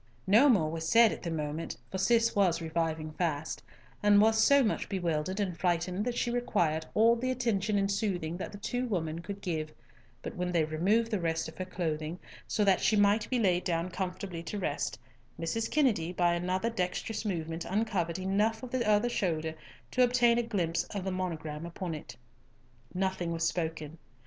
No 0.25 0.49
more 0.49 0.67
was 0.71 0.89
said 0.89 1.11
at 1.11 1.21
the 1.21 1.29
moment, 1.29 1.77
for 1.91 1.99
Cis 1.99 2.35
was 2.35 2.59
reviving 2.59 3.11
fast, 3.11 3.61
and 4.01 4.19
was 4.19 4.43
so 4.43 4.63
much 4.63 4.89
bewildered 4.89 5.39
and 5.39 5.55
frightened 5.55 6.05
that 6.05 6.17
she 6.17 6.31
required 6.31 6.87
all 6.95 7.15
the 7.15 7.29
attention 7.29 7.77
and 7.77 7.91
soothing 7.91 8.35
that 8.37 8.51
the 8.51 8.57
two 8.57 8.87
women 8.87 9.19
could 9.19 9.41
give, 9.41 9.71
but 10.23 10.35
when 10.35 10.51
they 10.51 10.63
removed 10.65 11.11
the 11.11 11.19
rest 11.19 11.47
of 11.47 11.55
her 11.59 11.65
clothing, 11.65 12.17
so 12.47 12.63
that 12.63 12.81
she 12.81 12.95
might 12.95 13.29
be 13.29 13.37
laid 13.37 13.63
down 13.63 13.91
comfortably 13.91 14.41
to 14.41 14.57
rest, 14.57 14.97
Mrs. 15.39 15.69
Kennedy 15.69 16.11
by 16.11 16.33
another 16.33 16.71
dexterous 16.71 17.23
movement 17.23 17.63
uncovered 17.63 18.17
enough 18.17 18.63
of 18.63 18.71
the 18.71 18.89
other 18.89 19.07
shoulder 19.07 19.53
to 19.91 20.01
obtain 20.03 20.39
a 20.39 20.41
glimpse 20.41 20.83
of 20.85 21.03
the 21.03 21.11
monogram 21.11 21.63
upon 21.63 21.93
it. 21.93 22.15
Nothing 22.91 23.31
was 23.31 23.43
spoken. 23.45 23.99